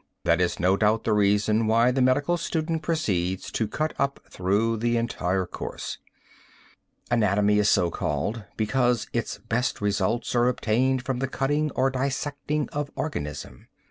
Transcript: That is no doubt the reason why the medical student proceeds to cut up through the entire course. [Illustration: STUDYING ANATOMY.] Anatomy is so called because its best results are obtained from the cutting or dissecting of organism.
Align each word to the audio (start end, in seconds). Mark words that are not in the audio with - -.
That 0.23 0.41
is 0.41 0.59
no 0.59 0.75
doubt 0.77 1.03
the 1.03 1.13
reason 1.13 1.67
why 1.67 1.91
the 1.91 2.01
medical 2.01 2.35
student 2.35 2.81
proceeds 2.81 3.51
to 3.51 3.67
cut 3.67 3.93
up 3.99 4.19
through 4.31 4.77
the 4.77 4.97
entire 4.97 5.45
course. 5.45 5.99
[Illustration: 6.01 7.05
STUDYING 7.05 7.17
ANATOMY.] 7.17 7.25
Anatomy 7.53 7.59
is 7.59 7.69
so 7.69 7.91
called 7.91 8.43
because 8.57 9.05
its 9.13 9.37
best 9.47 9.79
results 9.79 10.33
are 10.33 10.47
obtained 10.47 11.05
from 11.05 11.19
the 11.19 11.27
cutting 11.27 11.69
or 11.75 11.91
dissecting 11.91 12.67
of 12.69 12.89
organism. 12.95 13.67